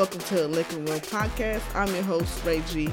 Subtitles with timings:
[0.00, 1.74] Welcome to the Laker Run Podcast.
[1.74, 2.88] I'm your host, Ray G,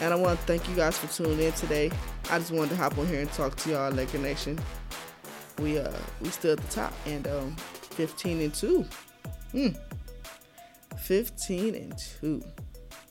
[0.00, 1.90] and I want to thank you guys for tuning in today.
[2.30, 4.56] I just wanted to hop on here and talk to y'all, Laker Nation.
[5.58, 5.90] We uh
[6.20, 8.86] we still at the top and um 15 and 2.
[9.50, 9.68] Hmm.
[10.96, 12.44] 15 and 2.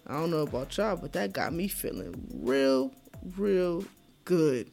[0.07, 2.93] I don't know about y'all, but that got me feeling real,
[3.35, 3.83] real
[4.23, 4.71] good.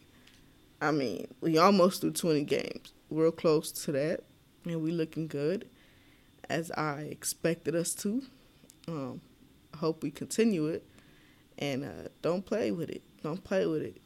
[0.80, 2.92] I mean, we almost through 20 games.
[3.10, 4.20] Real close to that.
[4.64, 5.68] And we looking good
[6.48, 8.22] as I expected us to.
[8.88, 9.20] Um,
[9.72, 10.84] I hope we continue it.
[11.58, 13.02] And uh, don't play with it.
[13.22, 14.00] Don't play with it.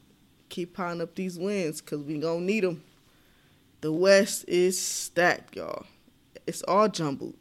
[0.48, 2.82] Keep piling up these wins because we to need them.
[3.80, 5.86] The West is stacked, y'all.
[6.46, 7.34] It's all jumbled.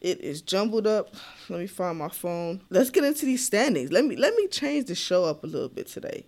[0.00, 1.14] It is jumbled up.
[1.48, 2.60] Let me find my phone.
[2.70, 3.92] Let's get into these standings.
[3.92, 6.26] Let me let me change the show up a little bit today.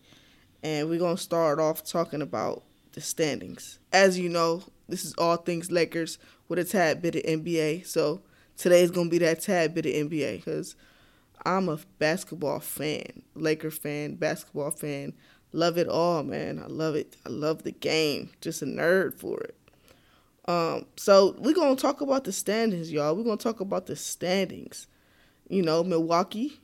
[0.63, 2.63] And we're gonna start off talking about
[2.93, 3.81] the standings.
[3.93, 6.19] As you know, this is all things Lakers
[6.49, 7.87] with a tad bit of NBA.
[7.87, 8.21] So
[8.57, 10.77] today's gonna be that tad bit of NBA because
[11.45, 15.13] I'm a basketball fan, Laker fan, basketball fan.
[15.53, 16.59] Love it all, man.
[16.59, 17.17] I love it.
[17.25, 18.31] I love the game.
[18.41, 19.57] Just a nerd for it.
[20.47, 23.15] Um, so we're gonna talk about the standings, y'all.
[23.15, 24.87] We're gonna talk about the standings.
[25.49, 26.61] You know, Milwaukee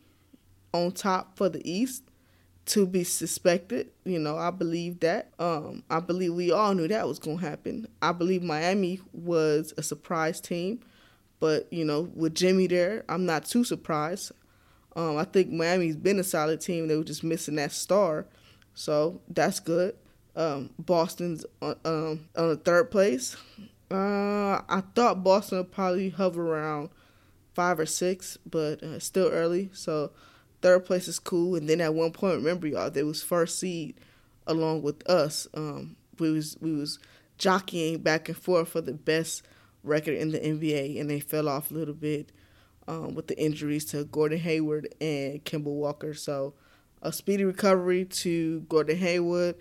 [0.73, 2.05] on top for the East
[2.67, 3.91] to be suspected.
[4.05, 5.33] You know, I believe that.
[5.39, 7.87] Um, I believe we all knew that was gonna happen.
[8.03, 10.81] I believe Miami was a surprise team,
[11.41, 14.33] but you know, with Jimmy there, I'm not too surprised.
[14.95, 16.89] Um, I think Miami's been a solid team.
[16.89, 18.27] They were just missing that star,
[18.75, 19.97] so that's good.
[20.37, 23.37] Um, Boston's on, um, on the third place.
[23.91, 26.91] Uh, I thought Boston would probably hover around
[27.55, 29.71] five or six, but uh, still early.
[29.73, 30.13] So
[30.63, 31.57] third place is cool.
[31.57, 33.97] And then at one point, remember y'all, they was first seed
[34.47, 35.49] along with us.
[35.55, 36.99] Um, we was we was
[37.39, 39.43] jockeying back and forth for the best
[39.83, 42.33] record in the NBA, and they fell off a little bit
[42.89, 46.15] um, with the injuries to Gordon Hayward and Kemba Walker.
[46.15, 46.55] So
[47.03, 49.57] a speedy recovery to Gordon Hayward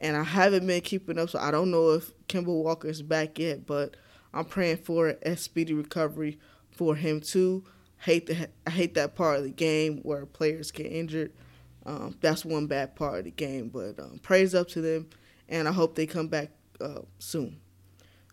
[0.00, 3.38] and I haven't been keeping up, so I don't know if Kemba Walker is back
[3.38, 3.96] yet, but
[4.32, 6.38] I'm praying for a speedy recovery
[6.70, 7.64] for him too.
[7.98, 11.32] Hate the I hate that part of the game where players get injured.
[11.86, 15.08] Um, that's one bad part of the game, but um, praise up to them,
[15.48, 17.60] and I hope they come back uh, soon.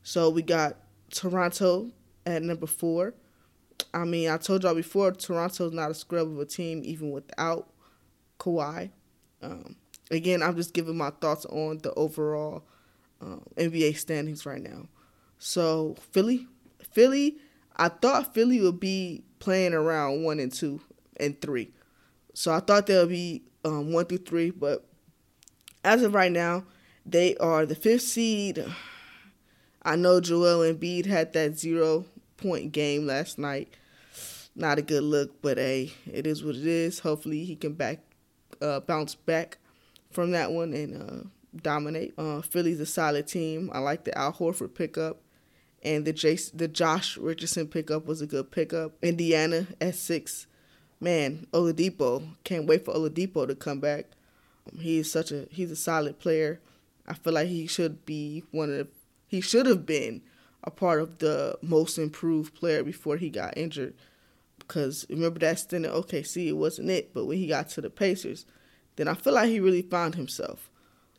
[0.03, 0.77] So we got
[1.11, 1.91] Toronto
[2.25, 3.13] at number four.
[3.93, 7.69] I mean, I told y'all before, Toronto's not a scrub of a team even without
[8.39, 8.91] Kawhi.
[9.41, 9.75] Um,
[10.09, 12.63] again, I'm just giving my thoughts on the overall
[13.21, 14.87] um, NBA standings right now.
[15.39, 16.47] So Philly,
[16.91, 17.37] Philly,
[17.75, 20.81] I thought Philly would be playing around one and two
[21.17, 21.71] and three.
[22.33, 24.85] So I thought they'll be um, one through three, but
[25.83, 26.63] as of right now,
[27.05, 28.63] they are the fifth seed.
[29.83, 32.05] I know Joel Embiid had that zero
[32.37, 33.73] point game last night.
[34.55, 36.99] Not a good look, but hey, it is what it is.
[36.99, 37.99] Hopefully, he can back
[38.61, 39.57] uh, bounce back
[40.11, 42.13] from that one and uh, dominate.
[42.17, 43.69] Uh, Philly's a solid team.
[43.73, 45.21] I like the Al Horford pickup,
[45.83, 48.91] and the Jace, the Josh Richardson pickup was a good pickup.
[49.01, 50.47] Indiana at six,
[50.99, 54.05] man, Oladipo can't wait for Oladipo to come back.
[54.71, 56.59] Um, he's such a he's a solid player.
[57.07, 58.87] I feel like he should be one of the,
[59.31, 60.21] he should have been
[60.61, 63.93] a part of the most improved player before he got injured.
[64.59, 67.13] Because remember that stint at OKC, it wasn't it.
[67.13, 68.45] But when he got to the Pacers,
[68.97, 70.69] then I feel like he really found himself.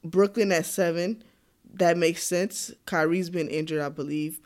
[0.04, 1.24] Brooklyn at seven,
[1.72, 2.70] that makes sense.
[2.84, 4.40] Kyrie's been injured, I believe.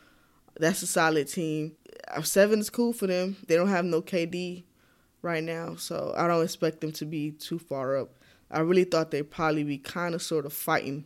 [0.61, 1.73] That's a solid team.
[2.07, 3.37] Uh, seven is cool for them.
[3.49, 4.63] They don't have no KD
[5.23, 8.11] right now, so I don't expect them to be too far up.
[8.49, 11.05] I really thought they'd probably be kind of sort of fighting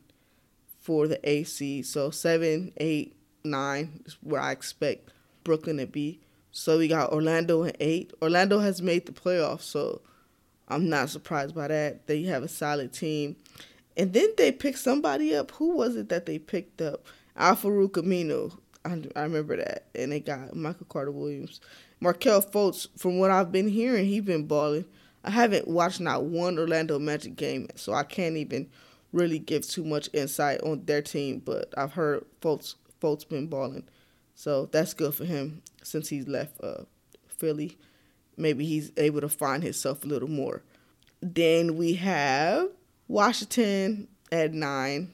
[0.91, 1.83] for the AC.
[1.83, 3.15] So seven, eight,
[3.45, 5.13] nine is where I expect
[5.45, 6.19] Brooklyn to be.
[6.51, 8.13] So we got Orlando at eight.
[8.21, 10.01] Orlando has made the playoffs, so
[10.67, 12.09] I'm not surprised by that.
[12.09, 13.37] They have a solid team.
[13.97, 15.53] And then they picked somebody up.
[15.53, 17.07] Who was it that they picked up?
[17.37, 18.59] Al-Farouq Aminu.
[18.85, 19.85] I, I remember that.
[19.95, 21.61] And they got Michael Carter Williams.
[22.01, 24.87] Markelle Fultz, from what I've been hearing, he's been balling.
[25.23, 28.69] I haven't watched not one Orlando Magic game, so I can't even
[29.13, 31.41] really give too much insight on their team.
[31.45, 33.89] But I've heard folks Fultz been balling,
[34.35, 36.85] so that's good for him since he's left uh,
[37.29, 37.79] Philly
[38.41, 40.63] maybe he's able to find himself a little more.
[41.21, 42.69] Then we have
[43.07, 45.13] Washington at nine.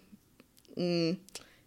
[0.78, 1.19] Mm,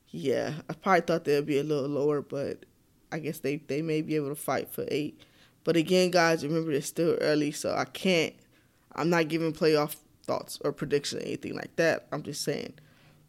[0.09, 2.65] yeah, I probably thought they'd be a little lower, but
[3.11, 5.21] I guess they, they may be able to fight for eight.
[5.63, 8.33] But again, guys, remember it's still early, so I can't.
[8.95, 9.97] I'm not giving playoff
[10.29, 12.07] thoughts or prediction or anything like that.
[12.11, 12.75] I'm just saying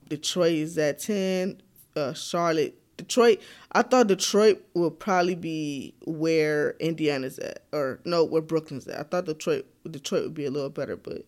[0.09, 1.63] Detroit is at ten,
[1.97, 3.41] uh, Charlotte Detroit.
[3.73, 9.01] I thought Detroit would probably be where Indiana's at, or no, where Brooklyn's at.
[9.01, 11.25] I thought Detroit Detroit would be a little better, but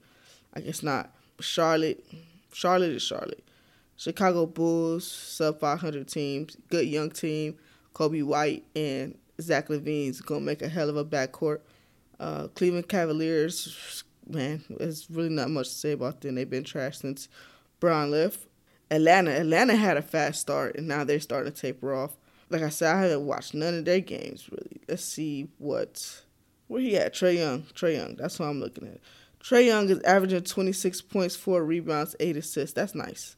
[0.52, 1.14] I guess not.
[1.40, 2.04] Charlotte,
[2.52, 3.42] Charlotte is Charlotte.
[3.96, 7.56] Chicago Bulls, sub 500 teams, good young team.
[7.94, 11.60] Coby White and Zach LaVine's gonna make a hell of a backcourt.
[12.20, 16.34] Uh, Cleveland Cavaliers, man, there's really not much to say about them.
[16.34, 17.28] They've been trash since
[17.80, 18.46] Bron left.
[18.90, 22.16] Atlanta, Atlanta had a fast start, and now they're starting to taper off.
[22.50, 24.82] Like I said, I haven't watched none of their games really.
[24.86, 26.22] Let's see what
[26.68, 27.14] where he at.
[27.14, 28.16] Trae Young, Trae Young.
[28.16, 29.00] That's what I'm looking at.
[29.42, 32.74] Trae Young is averaging 26 points, four rebounds, eight assists.
[32.74, 33.36] That's nice.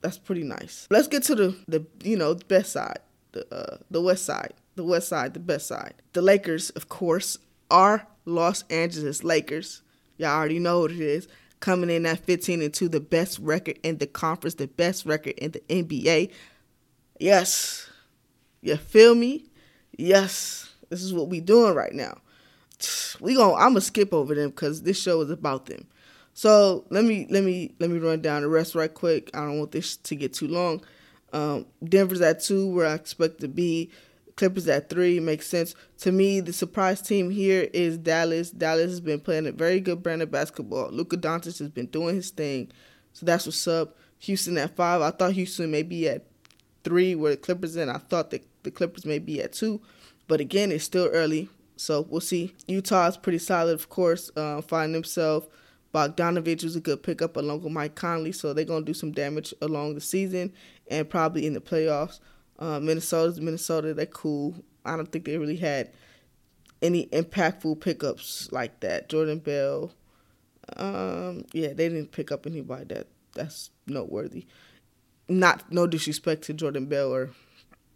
[0.00, 0.86] That's pretty nice.
[0.90, 3.00] Let's get to the the you know best side,
[3.32, 5.94] the uh, the west side, the west side, the best side.
[6.12, 7.38] The Lakers, of course,
[7.70, 9.82] are Los Angeles Lakers.
[10.16, 11.28] Y'all already know what it is.
[11.60, 15.34] Coming in at 15 and 2, the best record in the conference, the best record
[15.38, 16.30] in the NBA.
[17.18, 17.88] Yes.
[18.60, 19.46] You feel me?
[19.96, 20.70] Yes.
[20.90, 22.18] This is what we doing right now
[23.20, 25.86] we going I'm gonna skip over them because this show is about them.
[26.34, 29.30] So let me let me let me run down the rest right quick.
[29.34, 30.82] I don't want this to get too long.
[31.32, 33.90] Um, Denver's at two, where I expect to be.
[34.36, 36.40] Clippers at three makes sense to me.
[36.40, 38.50] The surprise team here is Dallas.
[38.50, 40.90] Dallas has been playing a very good brand of basketball.
[40.90, 42.70] Luka Doncic has been doing his thing,
[43.12, 43.96] so that's what's up.
[44.18, 45.02] Houston at five.
[45.02, 46.26] I thought Houston may be at
[46.82, 47.88] three, where the Clippers in.
[47.88, 49.80] I thought that the Clippers may be at two,
[50.26, 51.48] but again, it's still early.
[51.76, 52.54] So we'll see.
[52.66, 54.30] Utah is pretty solid, of course.
[54.36, 55.46] Uh, find themselves.
[55.94, 59.54] Bogdanovich was a good pickup along with Mike Conley, so they're gonna do some damage
[59.62, 60.52] along the season
[60.88, 62.18] and probably in the playoffs.
[62.58, 64.54] Uh, Minnesota's Minnesota, they're cool.
[64.84, 65.90] I don't think they really had
[66.82, 69.08] any impactful pickups like that.
[69.08, 69.92] Jordan Bell,
[70.76, 74.46] um, yeah, they didn't pick up anybody that that's noteworthy.
[75.28, 77.30] Not no disrespect to Jordan Bell or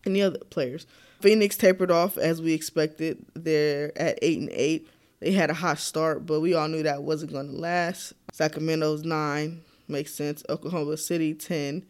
[0.06, 0.86] any other players.
[1.20, 3.24] Phoenix tapered off as we expected.
[3.34, 4.88] They're at eight and eight.
[5.20, 8.12] They had a hot start, but we all knew that wasn't going to last.
[8.32, 10.44] Sacramento's nine makes sense.
[10.48, 11.84] Oklahoma City ten.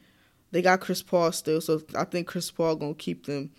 [0.50, 3.50] They got Chris Paul still, so I think Chris Paul gonna keep them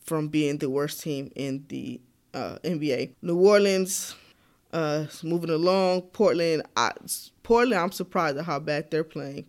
[0.00, 2.00] from being the worst team in the
[2.34, 3.14] uh, NBA.
[3.22, 4.14] New Orleans
[4.72, 6.02] uh, moving along.
[6.02, 6.92] Portland, I,
[7.42, 9.46] Portland, I'm surprised at how bad they're playing,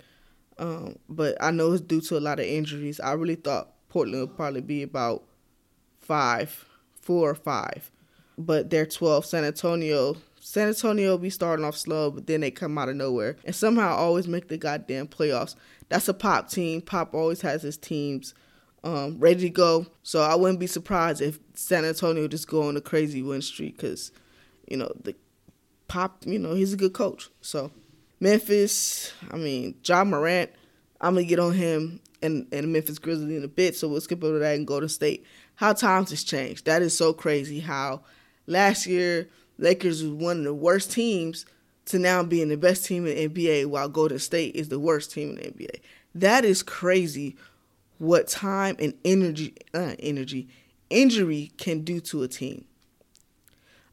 [0.57, 2.99] um, but I know it's due to a lot of injuries.
[2.99, 5.23] I really thought Portland would probably be about
[5.99, 6.65] five,
[7.01, 7.89] four or five,
[8.37, 9.25] but they're 12.
[9.25, 13.35] San Antonio, San Antonio be starting off slow, but then they come out of nowhere
[13.45, 15.55] and somehow always make the goddamn playoffs.
[15.89, 16.81] That's a pop team.
[16.81, 18.33] Pop always has his teams
[18.83, 19.87] um, ready to go.
[20.03, 23.77] So I wouldn't be surprised if San Antonio just go on a crazy win streak
[23.77, 24.11] because,
[24.67, 25.15] you know, the
[25.87, 27.29] Pop, you know, he's a good coach.
[27.41, 27.71] So
[28.19, 30.51] Memphis, I mean, John Morant,
[31.01, 33.75] I'm gonna get on him and and Memphis Grizzlies in a bit.
[33.75, 35.25] So we'll skip over that and go to State
[35.55, 36.65] how times has changed.
[36.65, 38.03] That is so crazy how
[38.45, 41.45] last year Lakers was one of the worst teams
[41.85, 45.11] to now being the best team in the NBA while Golden State is the worst
[45.11, 45.81] team in the NBA.
[46.15, 47.35] That is crazy
[47.97, 50.47] what time and energy uh, energy
[50.89, 52.65] injury can do to a team.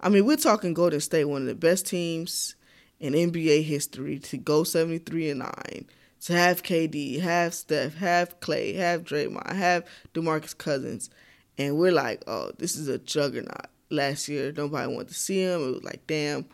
[0.00, 2.54] I mean, we're talking Golden State, one of the best teams
[3.00, 5.86] in NBA history to go 73 and 9,
[6.22, 11.10] to have KD, have Steph, have Clay, have Draymond, have DeMarcus Cousins,
[11.58, 13.66] and we're like, oh, this is a juggernaut.
[13.90, 15.62] Last year, nobody wanted to see him.
[15.62, 16.46] It was like, damn.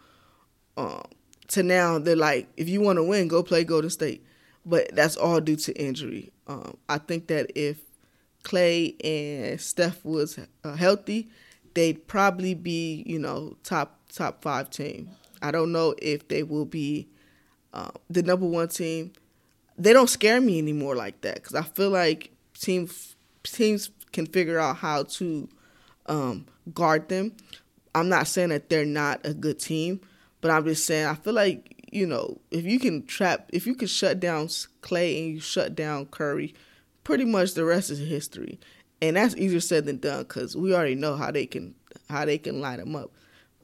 [0.76, 1.02] Um,
[1.48, 4.24] to now, they're like, if you want to win, go play Golden State.
[4.64, 6.32] But that's all due to injury.
[6.46, 7.78] Um, I think that if
[8.42, 11.28] Clay and Steph was uh, healthy,
[11.74, 15.10] they'd probably be, you know, top top five team.
[15.40, 17.08] I don't know if they will be
[17.72, 19.12] uh, the number one team.
[19.78, 24.58] They don't scare me anymore like that because I feel like teams teams can figure
[24.58, 25.48] out how to
[26.06, 27.32] um, guard them.
[27.94, 30.00] I'm not saying that they're not a good team,
[30.40, 33.74] but I'm just saying I feel like you know if you can trap, if you
[33.74, 34.48] can shut down
[34.80, 36.54] Clay and you shut down Curry,
[37.04, 38.58] pretty much the rest is history.
[39.00, 41.74] And that's easier said than done because we already know how they can
[42.08, 43.10] how they can line them up.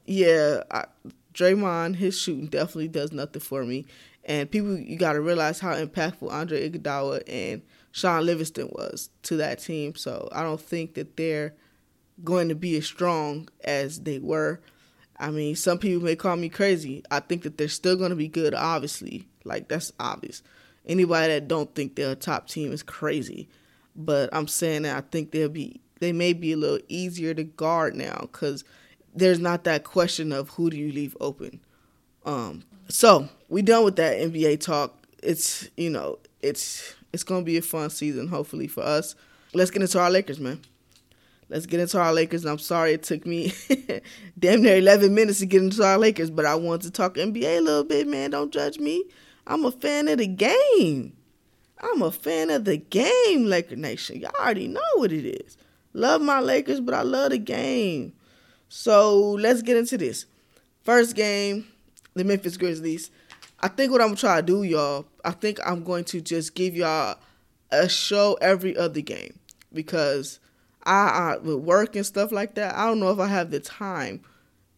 [0.04, 0.86] Yeah, I,
[1.32, 3.86] Draymond, his shooting definitely does nothing for me.
[4.24, 9.36] And people, you got to realize how impactful Andre Iguodala and Shaun Livingston was to
[9.36, 9.94] that team.
[9.94, 11.54] So I don't think that they're
[12.24, 14.60] going to be as strong as they were.
[15.18, 17.02] I mean, some people may call me crazy.
[17.10, 19.26] I think that they're still going to be good, obviously.
[19.44, 20.42] Like, that's obvious.
[20.86, 23.48] Anybody that don't think they're a top team is crazy.
[23.96, 27.44] But I'm saying that I think they'll be, they may be a little easier to
[27.44, 28.64] guard now because
[29.14, 31.60] there's not that question of who do you leave open.
[32.24, 34.94] Um, so we done with that NBA talk.
[35.22, 39.14] It's, you know, it's it's gonna be a fun season, hopefully for us.
[39.54, 40.60] let's get into our Lakers, man.
[41.48, 42.44] Let's get into our Lakers.
[42.44, 43.52] And I'm sorry it took me
[44.38, 47.58] damn near 11 minutes to get into our Lakers, but I wanted to talk NBA
[47.58, 48.30] a little bit, man.
[48.30, 49.04] Don't judge me.
[49.46, 51.16] I'm a fan of the game.
[51.80, 54.20] I'm a fan of the game, Laker Nation.
[54.20, 55.56] Y'all already know what it is.
[55.94, 58.12] Love my Lakers, but I love the game.
[58.68, 60.26] So let's get into this.
[60.82, 61.66] First game,
[62.14, 63.10] the Memphis Grizzlies.
[63.60, 66.54] I think what I'm gonna try to do, y'all, I think I'm going to just
[66.54, 67.18] give y'all
[67.70, 69.38] a show every other game
[69.72, 70.40] because
[70.88, 72.74] I, I with work and stuff like that.
[72.74, 74.22] I don't know if I have the time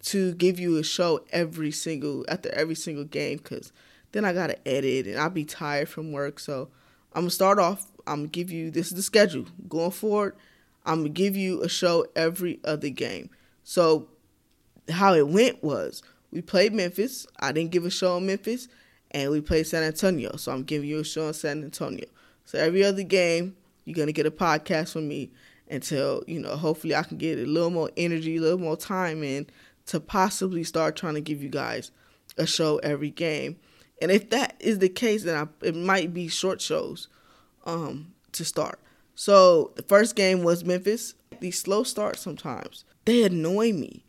[0.02, 3.72] to give you a show every single after every single game because
[4.12, 6.40] then I gotta edit and I'll be tired from work.
[6.40, 6.68] So
[7.12, 7.86] I'm gonna start off.
[8.08, 10.34] I'm gonna give you this is the schedule going forward.
[10.84, 13.30] I'm gonna give you a show every other game.
[13.62, 14.08] So
[14.88, 16.02] how it went was
[16.32, 17.26] we played Memphis.
[17.38, 18.66] I didn't give a show on Memphis,
[19.12, 20.36] and we played San Antonio.
[20.36, 22.06] So I'm giving you a show on San Antonio.
[22.46, 25.30] So every other game, you're gonna get a podcast from me
[25.70, 26.56] until you know.
[26.56, 29.46] Hopefully, I can get a little more energy, a little more time in
[29.86, 31.90] to possibly start trying to give you guys
[32.36, 33.56] a show every game.
[34.02, 37.08] And if that is the case, then I, it might be short shows
[37.66, 38.80] um, to start.
[39.14, 41.14] So the first game was Memphis.
[41.40, 44.04] These slow starts sometimes they annoy me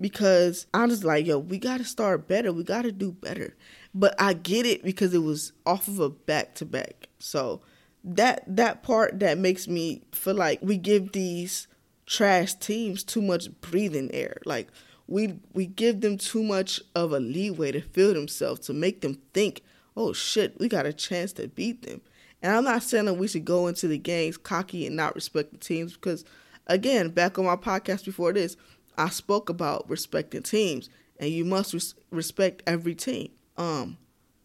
[0.00, 2.52] because I'm just like, yo, we got to start better.
[2.52, 3.56] We got to do better.
[3.94, 7.08] But I get it because it was off of a back to back.
[7.18, 7.60] So
[8.04, 11.68] that that part that makes me feel like we give these
[12.06, 14.38] trash teams too much breathing air.
[14.44, 14.68] Like
[15.06, 19.18] we we give them too much of a leeway to feel themselves to make them
[19.32, 19.62] think,
[19.96, 22.00] oh shit, we got a chance to beat them.
[22.42, 25.52] And I'm not saying that we should go into the games cocky and not respect
[25.52, 26.24] the teams because
[26.66, 28.56] again, back on my podcast before this,
[28.98, 30.90] I spoke about respecting teams
[31.20, 33.30] and you must res- respect every team.
[33.56, 33.98] Um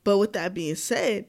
[0.03, 1.25] but with that being said,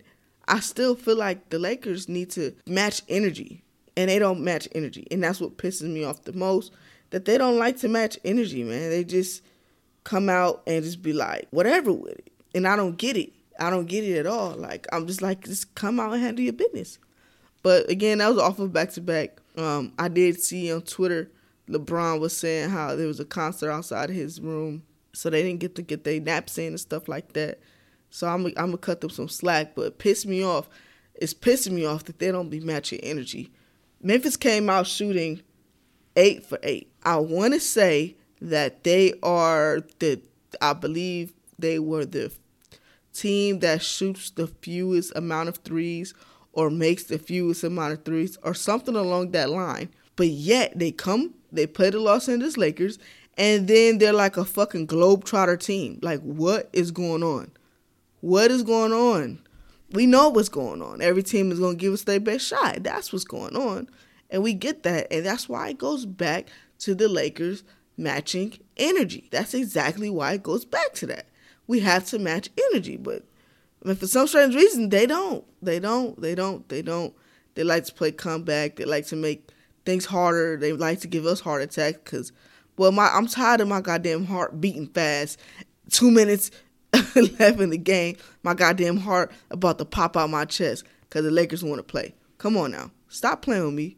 [0.48, 3.62] I still feel like the Lakers need to match energy,
[3.96, 6.72] and they don't match energy, and that's what pisses me off the most.
[7.10, 8.90] That they don't like to match energy, man.
[8.90, 9.42] They just
[10.04, 13.32] come out and just be like whatever with it, and I don't get it.
[13.60, 14.56] I don't get it at all.
[14.56, 16.98] Like I'm just like just come out and handle your business.
[17.62, 19.40] But again, that was off of back to back.
[19.56, 21.30] Um, I did see on Twitter
[21.68, 25.74] LeBron was saying how there was a concert outside his room, so they didn't get
[25.74, 27.60] to get their naps in and stuff like that.
[28.10, 30.68] So I'm I'm gonna cut them some slack, but piss me off.
[31.14, 33.50] It's pissing me off that they don't be matching energy.
[34.00, 35.42] Memphis came out shooting
[36.16, 36.92] eight for eight.
[37.02, 40.20] I want to say that they are the
[40.60, 42.32] I believe they were the
[43.12, 46.14] team that shoots the fewest amount of threes
[46.52, 49.88] or makes the fewest amount of threes or something along that line.
[50.16, 52.98] But yet they come, they play the Los Angeles Lakers,
[53.36, 55.98] and then they're like a fucking globetrotter team.
[56.02, 57.52] Like, what is going on?
[58.20, 59.40] What is going on?
[59.92, 61.00] We know what's going on.
[61.00, 62.82] Every team is going to give us their best shot.
[62.82, 63.88] That's what's going on.
[64.30, 65.06] And we get that.
[65.10, 66.48] And that's why it goes back
[66.80, 67.64] to the Lakers
[67.96, 69.28] matching energy.
[69.30, 71.26] That's exactly why it goes back to that.
[71.66, 72.96] We have to match energy.
[72.96, 73.24] But
[73.82, 75.44] I mean, for some strange reason, they don't.
[75.62, 76.20] They don't.
[76.20, 76.68] They don't.
[76.68, 77.14] They don't.
[77.54, 78.76] They like to play comeback.
[78.76, 79.50] They like to make
[79.84, 80.56] things harder.
[80.56, 82.32] They like to give us heart attacks because,
[82.76, 85.38] well, my I'm tired of my goddamn heart beating fast.
[85.90, 86.50] Two minutes
[86.92, 91.64] in the game, my goddamn heart about to pop out my chest because the Lakers
[91.64, 92.14] want to play.
[92.38, 92.90] Come on now.
[93.08, 93.96] Stop playing with me.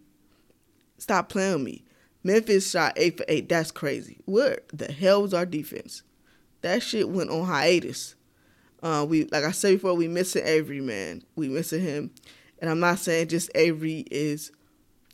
[0.98, 1.84] Stop playing with me.
[2.22, 3.48] Memphis shot 8 for 8.
[3.48, 4.18] That's crazy.
[4.24, 6.02] Where the hell was our defense?
[6.62, 8.14] That shit went on hiatus.
[8.82, 11.22] Uh, we like I said before, we missing Avery, man.
[11.36, 12.10] We missing him.
[12.58, 14.52] And I'm not saying just Avery is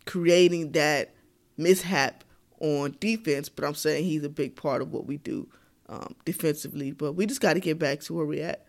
[0.04, 1.14] creating that
[1.56, 2.24] mishap
[2.60, 5.48] on defense, but I'm saying he's a big part of what we do
[5.88, 6.92] um, defensively.
[6.92, 8.64] But we just got to get back to where we're at.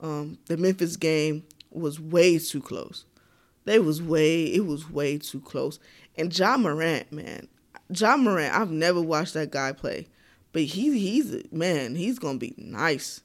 [0.00, 3.04] Um, the Memphis game was way too close.
[3.64, 5.78] They was way it was way too close.
[6.16, 7.46] And Ja Morant, man,
[7.94, 10.08] Ja Morant, I've never watched that guy play,
[10.52, 13.20] but he he's man, he's gonna be nice.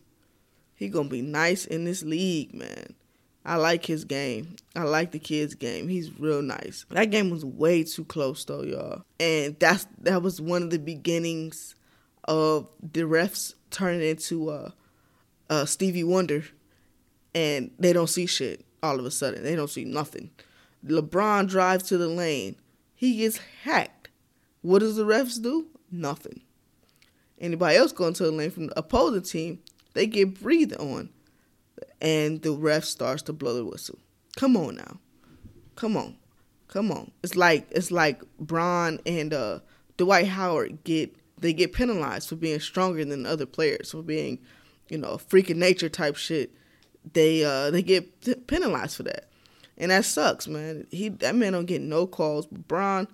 [0.75, 2.93] He gonna be nice in this league, man.
[3.45, 4.55] I like his game.
[4.75, 5.87] I like the kid's game.
[5.87, 6.85] He's real nice.
[6.89, 9.03] That game was way too close though, y'all.
[9.19, 11.75] And that's that was one of the beginnings
[12.25, 14.71] of the refs turning into uh,
[15.49, 16.43] uh, Stevie Wonder,
[17.33, 19.43] and they don't see shit all of a sudden.
[19.43, 20.31] They don't see nothing.
[20.85, 22.55] LeBron drives to the lane.
[22.93, 24.09] He gets hacked.
[24.61, 25.67] What does the refs do?
[25.91, 26.41] Nothing.
[27.39, 29.59] Anybody else going to the lane from the opposing team,
[29.93, 31.09] they get breathed on,
[32.01, 33.99] and the ref starts to blow the whistle.
[34.37, 34.99] Come on now,
[35.75, 36.15] come on,
[36.67, 37.11] come on.
[37.23, 39.59] It's like it's like Bron and uh,
[39.97, 41.13] Dwight Howard get
[41.45, 44.39] they get penalized for being stronger than other players, for being,
[44.89, 46.51] you know, freaking nature type shit.
[47.13, 49.29] They uh they get penalized for that.
[49.77, 50.87] and that sucks, man.
[50.91, 52.47] He that man don't get no calls.
[52.47, 53.07] Bron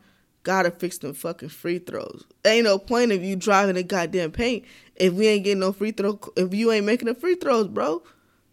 [0.43, 2.23] gotta fix them fucking free throws.
[2.45, 5.91] Ain't no point of you driving the goddamn paint if we ain't getting no free
[5.91, 6.19] throw.
[6.37, 8.01] If you ain't making the free throws, bro.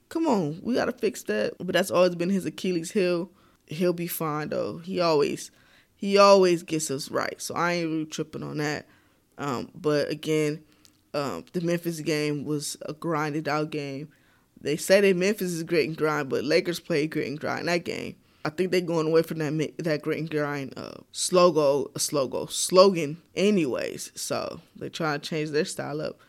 [0.08, 1.54] Come on, we gotta fix that.
[1.58, 3.30] But that's always been his Achilles heel.
[3.66, 4.78] He'll be fine though.
[4.78, 5.50] He always
[5.94, 7.40] he always gets us right.
[7.40, 8.87] So I ain't really tripping on that.
[9.38, 10.62] Um, but again,
[11.14, 14.09] um, the Memphis game was a grinded out game.
[14.61, 17.85] They say that Memphis is grit and grind, but Lakers played grit and grind that
[17.85, 18.16] game.
[18.45, 23.23] I think they're going away from that that grit and grind uh, slogan, slogan, slogan,
[23.37, 24.12] anyways.
[24.14, 26.21] So they're trying to change their style up.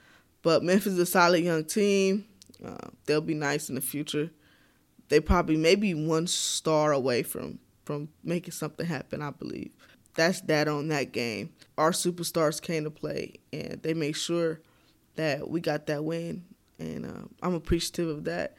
[0.41, 2.25] But Memphis is a solid young team.
[2.63, 4.31] Uh, they'll be nice in the future.
[5.09, 9.21] They probably maybe one star away from from making something happen.
[9.21, 9.75] I believe
[10.15, 11.51] that's that on that game.
[11.79, 14.59] Our superstars came to play, and they made sure
[15.15, 16.43] that we got that win,
[16.77, 18.57] and uh, I'm appreciative of that.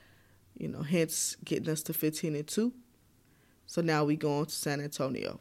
[0.56, 2.72] You know, hence getting us to 15 and two.
[3.66, 5.38] So now we go on to San Antonio.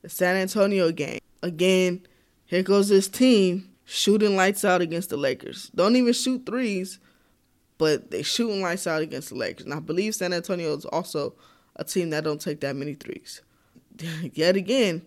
[0.00, 1.20] The San Antonio game.
[1.42, 2.06] Again,
[2.46, 5.70] here goes this team shooting lights out against the Lakers.
[5.74, 6.98] Don't even shoot threes,
[7.76, 9.66] but they shooting lights out against the Lakers.
[9.66, 11.34] And I believe San Antonio is also
[11.76, 13.42] a team that don't take that many threes.
[14.32, 15.02] Yet again,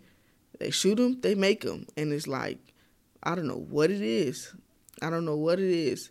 [0.64, 2.58] they shoot them, they make them, and it's like
[3.22, 4.54] I don't know what it is.
[5.02, 6.10] I don't know what it is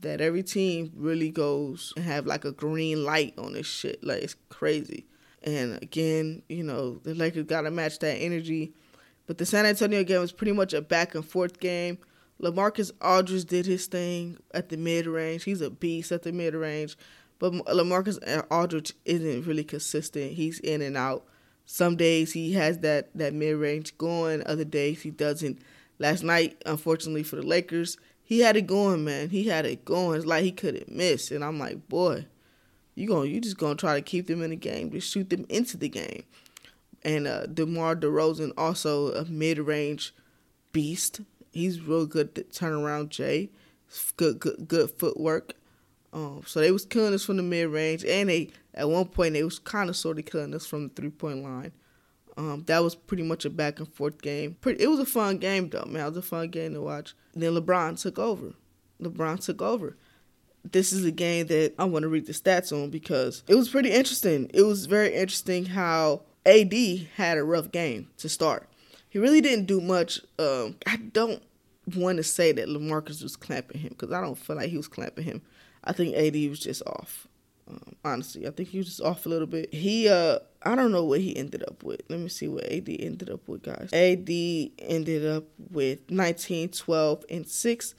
[0.00, 4.02] that every team really goes and have like a green light on this shit.
[4.02, 5.06] Like it's crazy.
[5.42, 8.72] And again, you know, the Lakers got to match that energy.
[9.26, 11.98] But the San Antonio game was pretty much a back and forth game.
[12.42, 15.44] LaMarcus Aldridge did his thing at the mid range.
[15.44, 16.96] He's a beast at the mid range.
[17.38, 20.32] But LaMarcus Aldridge isn't really consistent.
[20.32, 21.26] He's in and out.
[21.72, 25.60] Some days he has that, that mid range going, other days he doesn't.
[26.00, 29.30] Last night, unfortunately for the Lakers, he had it going, man.
[29.30, 30.16] He had it going.
[30.16, 31.30] It's like he couldn't miss.
[31.30, 32.26] And I'm like, boy,
[32.96, 35.46] you going you just gonna try to keep them in the game, just shoot them
[35.48, 36.24] into the game.
[37.04, 40.12] And uh, DeMar DeRozan also a mid range
[40.72, 41.20] beast.
[41.52, 43.50] He's real good at turnaround Jay.
[44.16, 45.54] Good good good footwork.
[46.12, 49.34] Um, so they was killing us from the mid range, and they at one point
[49.34, 51.72] they was kind of sort of killing us from the three point line.
[52.36, 54.56] Um, that was pretty much a back and forth game.
[54.60, 56.06] Pretty, it was a fun game though, man.
[56.06, 57.14] It was a fun game to watch.
[57.34, 58.54] And then LeBron took over.
[59.00, 59.96] LeBron took over
[60.68, 63.68] this is a game that I want to read the stats on because it was
[63.68, 64.50] pretty interesting.
[64.52, 66.74] It was very interesting how AD
[67.16, 68.68] had a rough game to start.
[69.08, 70.20] He really didn't do much.
[70.38, 71.42] Um, I don't
[71.96, 74.88] want to say that LaMarcus was clamping him because I don't feel like he was
[74.88, 75.42] clamping him.
[75.84, 77.26] I think AD was just off.
[77.68, 79.72] Um, honestly, I think he was just off a little bit.
[79.72, 82.02] He, uh, I don't know what he ended up with.
[82.08, 83.90] Let me see what AD ended up with, guys.
[83.92, 84.28] AD
[84.78, 87.94] ended up with 19, 12, and 6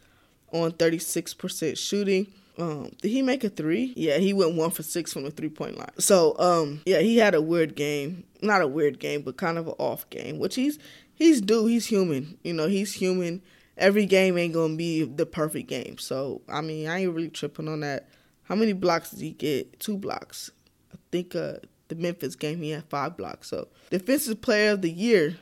[0.51, 2.27] on 36% shooting.
[2.57, 3.93] Um, did he make a three?
[3.95, 5.89] Yeah, he went one for six from the three point line.
[5.97, 8.25] So, um, yeah, he had a weird game.
[8.41, 10.77] Not a weird game, but kind of an off game, which he's
[11.13, 11.65] he's due.
[11.65, 12.37] He's human.
[12.43, 13.41] You know, he's human.
[13.81, 15.97] Every game ain't gonna be the perfect game.
[15.97, 18.07] So, I mean, I ain't really tripping on that.
[18.43, 19.79] How many blocks did he get?
[19.79, 20.51] Two blocks.
[20.93, 21.55] I think uh
[21.87, 23.49] the Memphis game he had five blocks.
[23.49, 25.37] So, defensive player of the year,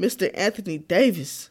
[0.00, 0.30] Mr.
[0.34, 1.50] Anthony Davis,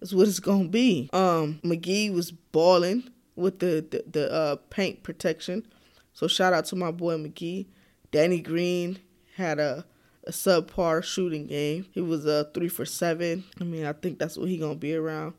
[0.00, 1.08] is what it's gonna be.
[1.12, 5.66] Um, McGee was balling with the the, the uh, paint protection.
[6.12, 7.66] So shout out to my boy McGee.
[8.10, 8.98] Danny Green
[9.36, 9.84] had a
[10.26, 11.86] a subpar shooting game.
[11.92, 13.44] He was a uh, three for seven.
[13.60, 15.34] I mean, I think that's what he gonna be around.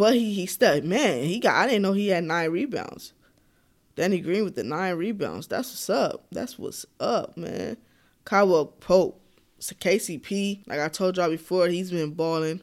[0.00, 0.82] But he he stuck.
[0.82, 1.56] Man, he got.
[1.56, 3.12] I didn't know he had nine rebounds.
[3.96, 5.46] Danny Green with the nine rebounds.
[5.46, 6.24] That's what's up.
[6.32, 7.76] That's what's up, man.
[8.24, 9.20] Caldwell Pope.
[9.58, 10.66] It's KCP.
[10.66, 12.62] Like I told y'all before, he's been balling.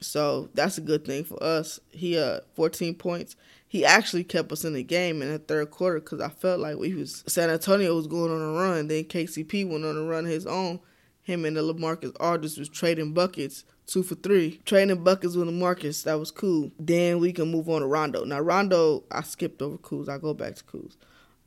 [0.00, 1.78] So that's a good thing for us.
[1.90, 3.36] He uh 14 points
[3.70, 6.78] he actually kept us in the game in the third quarter because I felt like
[6.78, 8.88] we was San Antonio was going on a run.
[8.88, 10.80] Then KCP went on a run his own.
[11.28, 14.60] Him and the LaMarcus Aldridge was trading buckets, two for three.
[14.64, 16.70] Trading buckets with LaMarcus, that was cool.
[16.78, 18.24] Then we can move on to Rondo.
[18.24, 20.08] Now Rondo, I skipped over Kuz.
[20.08, 20.96] I go back to Kuz.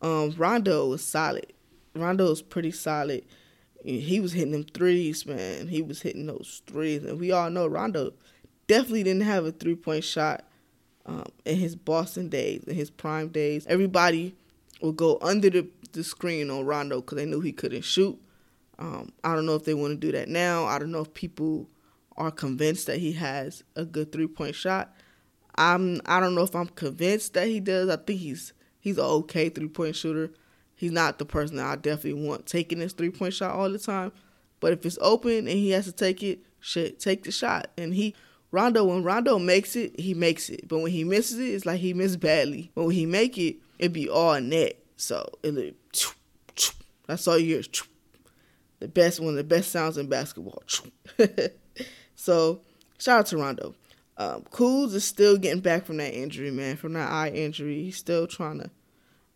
[0.01, 1.53] Um, Rondo was solid.
[1.95, 3.25] Rondo was pretty solid.
[3.83, 5.67] He was hitting them threes, man.
[5.67, 8.13] He was hitting those threes, and we all know Rondo
[8.67, 10.45] definitely didn't have a three point shot
[11.07, 14.35] um, in his Boston days, in his prime days, everybody
[14.81, 18.19] would go under the, the screen on Rondo because they knew he couldn't shoot.
[18.81, 20.65] Um, I don't know if they want to do that now.
[20.65, 21.69] I don't know if people
[22.17, 24.91] are convinced that he has a good three point shot.
[25.53, 27.89] I'm I don't know if I'm convinced that he does.
[27.89, 30.31] I think he's he's an okay three point shooter.
[30.73, 33.77] He's not the person that I definitely want taking this three point shot all the
[33.77, 34.11] time.
[34.59, 37.67] But if it's open and he has to take it, shit, take the shot.
[37.77, 38.15] And he
[38.49, 40.67] Rondo, when Rondo makes it, he makes it.
[40.67, 42.71] But when he misses it, it's like he missed badly.
[42.73, 44.79] But when he make it, it be all net.
[44.97, 45.75] So it
[47.05, 47.63] that's all you hear.
[48.81, 50.63] The best one of the best sounds in basketball.
[52.15, 52.61] so
[52.97, 53.75] shout out to Rondo.
[54.17, 57.83] Um, Kuz is still getting back from that injury, man, from that eye injury.
[57.83, 58.69] He's still trying to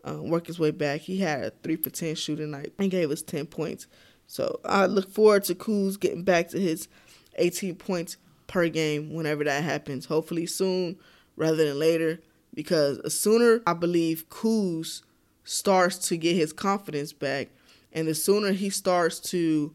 [0.08, 1.00] uh, work his way back.
[1.00, 3.86] He had a three for ten shooting night and gave us ten points.
[4.26, 6.88] So I look forward to Kuz getting back to his
[7.36, 8.16] 18 points
[8.48, 10.06] per game whenever that happens.
[10.06, 10.96] Hopefully soon
[11.36, 12.20] rather than later,
[12.52, 15.02] because the sooner I believe Kuz
[15.44, 17.48] starts to get his confidence back,
[17.92, 19.74] and the sooner he starts to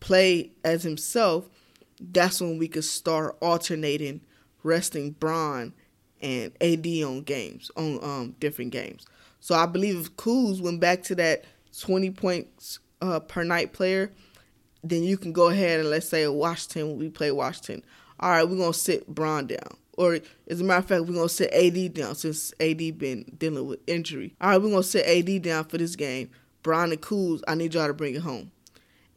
[0.00, 1.48] play as himself,
[2.00, 4.20] that's when we could start alternating
[4.62, 5.72] resting Bron
[6.20, 9.06] and AD on games on um different games.
[9.40, 11.44] So I believe if Kuz went back to that
[11.78, 14.10] 20 points uh, per night player,
[14.82, 17.84] then you can go ahead and let's say Washington we play Washington.
[18.18, 19.76] All right, we're gonna sit Bron down.
[19.96, 20.18] Or
[20.48, 23.80] as a matter of fact, we're gonna sit AD down since AD been dealing with
[23.86, 24.34] injury.
[24.40, 26.30] All right, we're gonna sit AD down for this game.
[26.66, 28.50] Bron and Kuz, I need y'all to bring it home.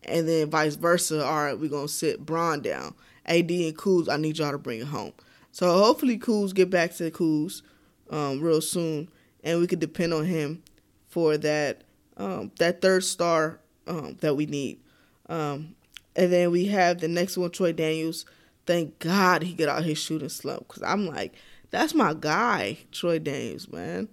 [0.03, 1.25] And then vice versa.
[1.25, 2.93] All right, we're gonna sit Bron down.
[3.25, 5.13] AD and Kuz, I need y'all to bring it home.
[5.51, 7.63] So hopefully Kuz get back to Kuz
[8.11, 9.09] um, real soon,
[9.43, 10.61] and we could depend on him
[11.07, 11.81] for that
[12.17, 14.79] um, that third star um, that we need.
[15.27, 15.75] Um,
[16.15, 18.25] and then we have the next one, Troy Daniels.
[18.67, 21.33] Thank God he got out his shooting slump because I'm like,
[21.71, 24.07] that's my guy, Troy Daniels, man.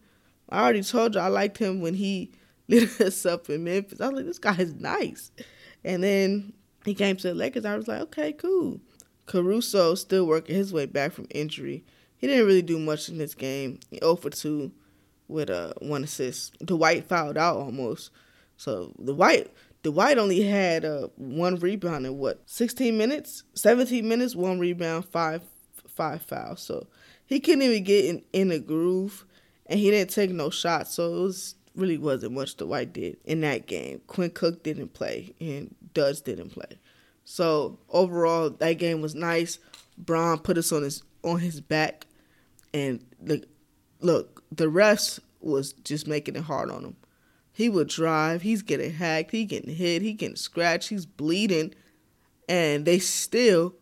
[0.49, 2.31] I already told you I liked him when he
[2.68, 4.00] lit us up in Memphis.
[4.00, 5.31] I was like, this guy is nice.
[5.85, 6.52] And then
[6.85, 7.64] he came to the Lakers.
[7.64, 8.81] I was like, okay, cool.
[9.26, 11.85] Caruso still working his way back from injury.
[12.16, 13.81] He didn't really do much in this game.
[13.90, 14.72] He 0 for 2
[15.29, 16.57] with a uh, one assist.
[16.64, 18.11] Dwight fouled out almost.
[18.57, 19.52] So the White
[19.83, 25.42] Dwight only had uh, one rebound in what 16 minutes, 17 minutes, one rebound, five
[25.88, 26.62] five fouls.
[26.62, 26.87] So
[27.24, 29.26] he couldn't even get in in the groove,
[29.66, 30.94] and he didn't take no shots.
[30.94, 34.01] So it was really wasn't much Dwight did in that game.
[34.07, 36.79] Quinn Cook didn't play, and Dudds didn't play.
[37.25, 39.59] So overall, that game was nice.
[39.99, 42.07] Bron put us on his on his back,
[42.73, 43.45] and the
[44.01, 46.97] look the rest was just making it hard on him.
[47.53, 48.43] He would drive.
[48.43, 49.31] He's getting hacked.
[49.31, 50.03] He getting hit.
[50.03, 50.91] He getting scratched.
[50.91, 51.75] He's bleeding,
[52.49, 53.75] and they still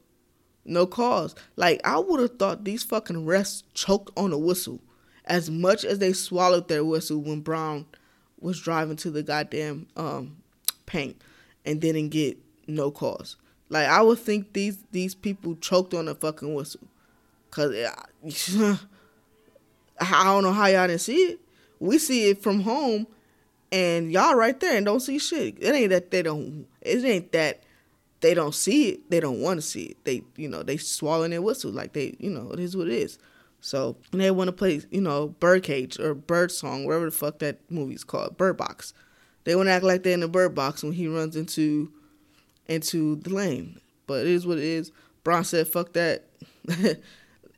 [0.65, 1.35] no cause.
[1.57, 4.81] Like I would have thought these fucking refs choked on a whistle
[5.27, 7.87] as much as they swallowed their whistle when Bron
[8.41, 10.37] was driving to the goddamn um,
[10.87, 11.21] paint
[11.65, 13.37] and didn't get no calls.
[13.69, 16.87] Like I would think these these people choked on a fucking whistle,
[17.51, 17.75] cause
[20.01, 21.41] I don't know how y'all didn't see it.
[21.81, 23.07] We see it from home
[23.73, 25.57] and y'all right there and don't see shit.
[25.59, 26.67] It ain't that they don't.
[26.81, 27.63] It ain't that
[28.21, 29.11] they don't see it.
[29.11, 30.05] They don't want to see it.
[30.05, 32.95] They, you know, they swallowing their whistle like they, you know, it is what it
[32.95, 33.19] is.
[33.65, 37.61] So they want to play, you know, Birdcage or Bird Song, whatever the fuck that
[37.71, 38.93] movie's called, Bird Box.
[39.45, 41.91] They want to act like they're in the Bird Box when he runs into
[42.69, 43.81] into the lane.
[44.07, 44.93] But it is what it is.
[45.23, 46.27] Bron said, "Fuck that."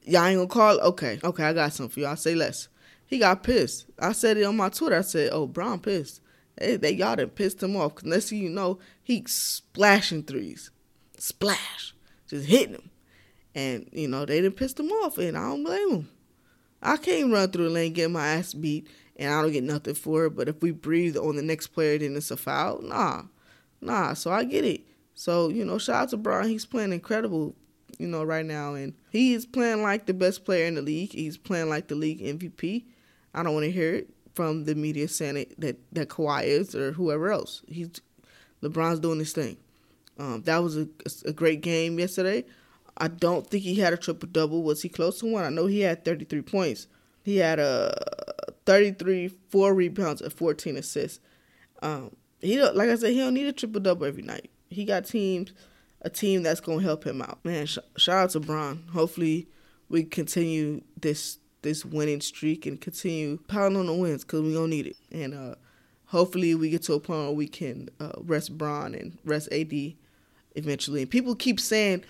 [0.04, 0.78] y'all ain't gonna call.
[0.78, 2.14] Okay, okay, I got something for y'all.
[2.14, 2.68] Say less.
[3.04, 3.86] He got pissed.
[3.98, 4.98] I said it on my Twitter.
[4.98, 6.20] I said, "Oh, Bron pissed.
[6.56, 7.96] They, they y'all done pissed him off.
[7.96, 10.70] Cause next thing you know, he splashing threes,
[11.18, 11.96] splash,
[12.28, 12.90] just hitting them,
[13.56, 16.08] and you know they didn't piss them off, and I don't blame them.
[16.80, 19.94] I can't run through the lane, get my ass beat, and I don't get nothing
[19.94, 20.36] for it.
[20.36, 22.82] But if we breathe on the next player, then it's a foul.
[22.82, 23.22] Nah,
[23.80, 24.14] nah.
[24.14, 24.82] So I get it.
[25.14, 26.48] So you know, shout out to Bron.
[26.48, 27.56] He's playing incredible
[27.98, 31.12] you know, right now, and he is playing like the best player in the league.
[31.12, 32.84] He's playing like the league MVP.
[33.34, 36.74] I don't want to hear it from the media saying it, that that Kawhi is
[36.74, 37.62] or whoever else.
[37.68, 37.90] He's
[38.62, 39.56] LeBron's doing his thing.
[40.18, 40.88] Um, that was a,
[41.26, 42.44] a great game yesterday.
[42.98, 44.62] I don't think he had a triple double.
[44.62, 45.44] Was he close to one?
[45.44, 46.86] I know he had 33 points.
[47.22, 47.92] He had a
[48.66, 51.20] 33, four rebounds, and 14 assists.
[51.82, 54.50] Um, he don't, like I said, he don't need a triple double every night.
[54.70, 55.52] He got teams,
[56.02, 57.44] a team that's gonna help him out.
[57.44, 58.84] Man, sh- shout out to Bron.
[58.92, 59.48] Hopefully,
[59.88, 64.68] we continue this this winning streak and continue pounding on the wins because we gonna
[64.68, 64.96] need it.
[65.10, 65.54] And uh,
[66.06, 69.72] hopefully we get to a point where we can uh, rest Bron and rest AD
[70.54, 71.02] eventually.
[71.02, 72.04] And people keep saying,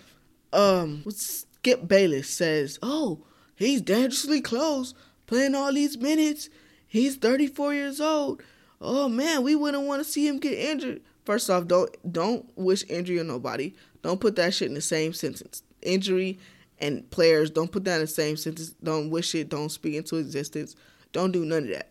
[0.57, 4.95] um, Skip Bayless says, "Oh, he's dangerously close,
[5.27, 6.49] playing all these minutes.
[6.87, 8.43] He's 34 years old.
[8.81, 12.85] Oh man, we wouldn't want to see him get injured." First off, don't don't wish
[12.89, 13.75] injury on nobody.
[14.03, 15.63] Don't put that shit in the same sentence.
[15.83, 16.39] Injury
[16.79, 18.75] and players don't put that in the same sentence.
[18.83, 19.49] Don't wish it.
[19.49, 20.77] Don't speak into existence.
[21.13, 21.91] Don't do none of that.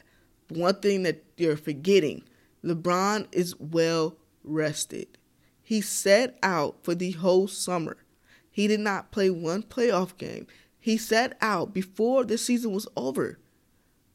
[0.50, 2.24] One thing that you're forgetting
[2.64, 5.08] LeBron is well rested.
[5.62, 7.98] He set out for the whole summer.
[8.56, 10.48] He did not play one playoff game.
[10.80, 13.38] He sat out before the season was over.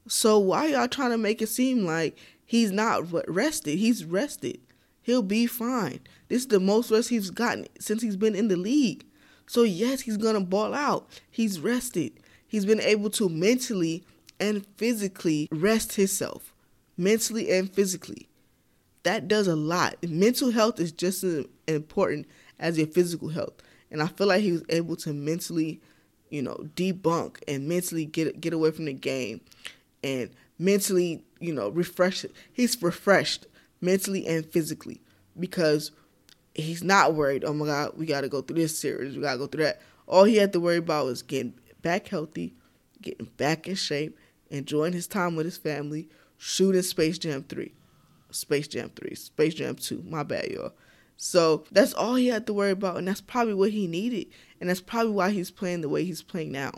[0.08, 3.78] So why y'all trying to make it seem like he's not rested?
[3.78, 4.58] He's rested.
[5.02, 6.00] He'll be fine.
[6.28, 9.04] This is the most rest he's gotten since he's been in the league.
[9.46, 11.20] So yes, he's gonna ball out.
[11.30, 12.14] He's rested.
[12.48, 14.04] He's been able to mentally
[14.40, 16.54] and physically rest himself.
[16.96, 18.30] Mentally and physically.
[19.02, 19.96] That does a lot.
[20.02, 22.26] Mental health is just as important
[22.58, 23.60] as your physical health.
[23.90, 25.80] And I feel like he was able to mentally,
[26.28, 29.40] you know, debunk and mentally get get away from the game
[30.02, 33.46] and mentally, you know, refresh he's refreshed
[33.80, 35.00] mentally and physically
[35.38, 35.90] because
[36.54, 39.32] he's not worried, oh my God, we got to go through this series, we got
[39.32, 39.80] to go through that.
[40.06, 42.54] All he had to worry about was getting back healthy,
[43.00, 44.18] getting back in shape,
[44.50, 47.72] enjoying his time with his family, shooting Space Jam 3.
[48.32, 50.72] Space Jam 3, Space Jam 2, my bad, y'all.
[51.22, 54.28] So that's all he had to worry about, and that's probably what he needed,
[54.58, 56.72] and that's probably why he's playing the way he's playing now.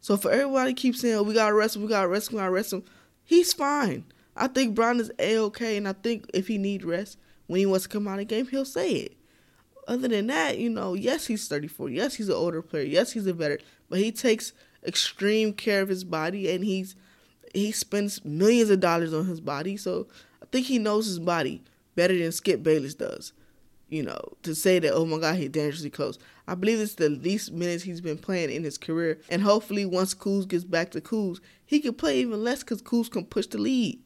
[0.00, 2.40] So for everybody keeps saying, oh, we gotta rest him, we gotta rest him, we
[2.40, 2.82] gotta rest him,
[3.22, 4.04] he's fine.
[4.36, 7.66] I think Bron is a okay, and I think if he need rest when he
[7.66, 9.16] wants to come out of the game, he'll say it.
[9.86, 11.90] Other than that, you know, yes, he's 34.
[11.90, 12.82] Yes, he's an older player.
[12.82, 14.52] Yes, he's a veteran, but he takes
[14.84, 16.96] extreme care of his body, and he's
[17.54, 19.76] he spends millions of dollars on his body.
[19.76, 20.08] So
[20.42, 21.62] I think he knows his body
[21.94, 23.32] better than Skip Bayless does.
[23.88, 26.18] You know, to say that, oh my God, he's dangerously close.
[26.48, 29.20] I believe it's the least minutes he's been playing in his career.
[29.28, 33.10] And hopefully, once Kuz gets back to Kuz, he can play even less because Kuz
[33.10, 34.00] can push the lead.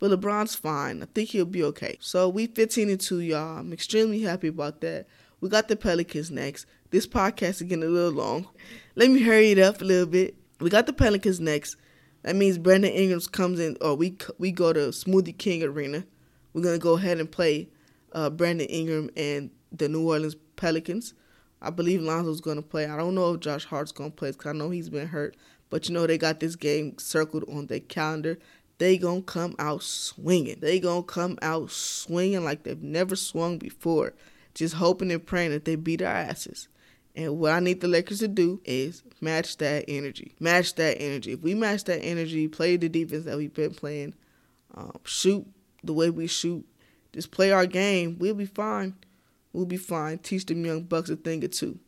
[0.00, 1.00] But LeBron's fine.
[1.02, 1.96] I think he'll be okay.
[2.00, 3.58] So we 15 and 2, y'all.
[3.58, 5.06] I'm extremely happy about that.
[5.40, 6.66] We got the Pelicans next.
[6.90, 8.48] This podcast is getting a little long.
[8.96, 10.34] Let me hurry it up a little bit.
[10.60, 11.76] We got the Pelicans next.
[12.22, 16.04] That means Brandon Ingram's comes in, or we we go to Smoothie King Arena.
[16.52, 17.68] We're gonna go ahead and play
[18.12, 21.14] uh, Brandon Ingram and the New Orleans Pelicans.
[21.60, 22.86] I believe Lonzo's gonna play.
[22.86, 25.36] I don't know if Josh Hart's gonna play because I know he's been hurt.
[25.70, 28.38] But you know they got this game circled on their calendar
[28.82, 30.58] they gonna come out swinging.
[30.58, 34.12] They gonna come out swinging like they've never swung before.
[34.54, 36.66] Just hoping and praying that they beat our asses.
[37.14, 40.34] And what I need the Lakers to do is match that energy.
[40.40, 41.32] Match that energy.
[41.34, 44.14] If we match that energy, play the defense that we've been playing,
[44.74, 45.46] um, shoot
[45.84, 46.66] the way we shoot,
[47.12, 48.94] just play our game, we'll be fine.
[49.52, 50.18] We'll be fine.
[50.18, 51.78] Teach them young bucks a thing or two.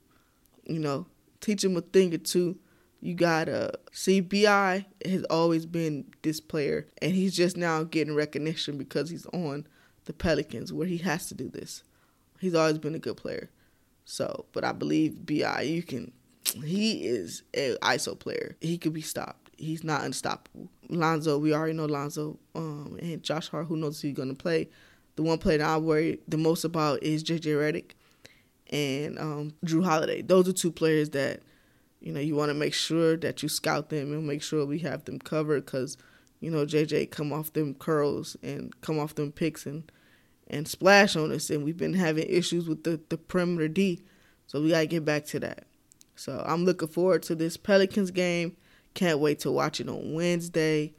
[0.66, 1.06] You know,
[1.40, 2.58] teach them a thing or two
[3.04, 8.78] you got uh CBI has always been this player and he's just now getting recognition
[8.78, 9.66] because he's on
[10.06, 11.82] the Pelicans where he has to do this.
[12.40, 13.50] He's always been a good player.
[14.06, 16.12] So, but I believe BI you can
[16.64, 18.56] he is a ISO player.
[18.62, 19.50] He could be stopped.
[19.58, 20.70] He's not unstoppable.
[20.88, 24.70] Lonzo, we already know Lonzo, um, and Josh Hart, who knows who's gonna play.
[25.16, 27.92] The one player that I worry the most about is JJ Redick
[28.70, 30.22] and um, Jrue Holiday.
[30.22, 31.42] Those are two players that
[32.04, 34.80] you know, you want to make sure that you scout them and make sure we
[34.80, 35.96] have them covered because,
[36.38, 39.90] you know, JJ come off them curls and come off them picks and
[40.46, 44.04] and splash on us, and we've been having issues with the the perimeter D,
[44.46, 45.64] so we gotta get back to that.
[46.14, 48.54] So I'm looking forward to this Pelicans game.
[48.92, 50.92] Can't wait to watch it on Wednesday.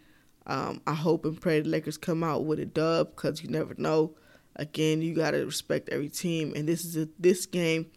[0.48, 3.74] Um, I hope and pray the Lakers come out with a dub because you never
[3.78, 4.16] know.
[4.56, 7.88] Again, you gotta respect every team, and this is a, this game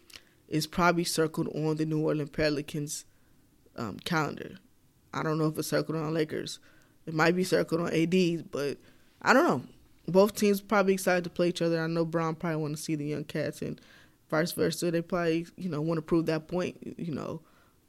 [0.48, 3.04] is probably circled on the New Orleans Pelicans
[3.76, 4.56] um, calendar.
[5.12, 6.58] I don't know if it's circled on Lakers.
[7.06, 8.78] It might be circled on AD's, but
[9.22, 9.62] I don't know.
[10.06, 11.82] Both teams probably excited to play each other.
[11.82, 13.80] I know Bron probably want to see the young cats, and
[14.30, 14.90] vice versa.
[14.90, 16.94] They probably you know want to prove that point.
[16.98, 17.40] You know,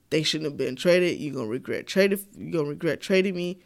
[0.09, 1.19] they shouldn't have been traded.
[1.19, 2.25] You're gonna regret traded.
[2.37, 3.59] You're gonna regret trading me,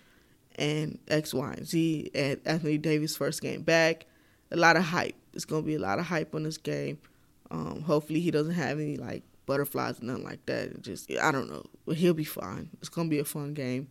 [0.56, 2.12] and X, Y, and Z.
[2.13, 4.06] And Anthony Davis first game back.
[4.52, 5.16] A lot of hype.
[5.34, 7.00] It's gonna be a lot of hype on this game.
[7.52, 10.82] Um, hopefully he doesn't have any like butterflies, nothing like that.
[10.82, 12.70] just I don't know, but he'll be fine.
[12.80, 13.88] It's gonna be a fun game,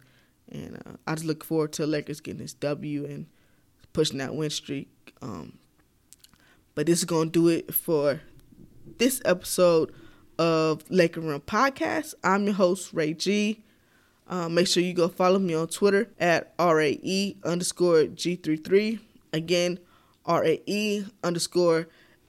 [0.50, 3.26] and uh, I just look forward to Lakers getting this W and
[3.92, 5.14] pushing that win streak.
[5.20, 5.58] Um,
[6.74, 8.20] but this is gonna do it for
[8.98, 9.92] this episode
[10.38, 12.14] of Laker Run Podcast.
[12.24, 13.62] I'm your host Ray G.
[14.32, 18.98] Uh, make sure you go follow me on Twitter at RAE underscore G33.
[19.34, 19.78] Again,
[20.26, 21.86] RAE underscore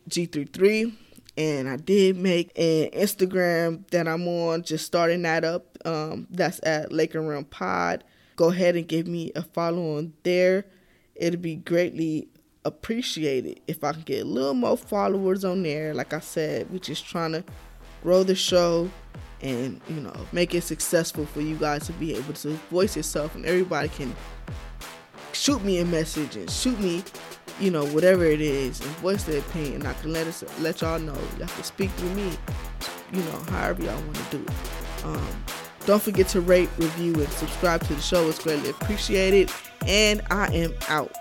[0.09, 0.97] G33
[1.37, 5.77] and I did make an Instagram that I'm on, just starting that up.
[5.85, 8.03] Um, that's at Laker Run Pod.
[8.35, 10.65] Go ahead and give me a follow on there.
[11.15, 12.27] It'd be greatly
[12.65, 15.93] appreciated if I can get a little more followers on there.
[15.93, 17.45] Like I said, we're just trying to
[18.01, 18.89] grow the show
[19.43, 23.35] and you know make it successful for you guys to be able to voice yourself
[23.35, 24.15] and everybody can
[25.33, 27.03] shoot me a message and shoot me
[27.59, 29.75] you know, whatever it is, and voice their opinion.
[29.75, 31.17] And I can let us let y'all know.
[31.37, 32.31] y'all can speak through me,
[33.11, 35.05] you know, however y'all want to do it.
[35.05, 35.43] Um,
[35.85, 38.27] don't forget to rate, review, and subscribe to the show.
[38.29, 39.51] It's greatly appreciated.
[39.85, 41.11] And I am out.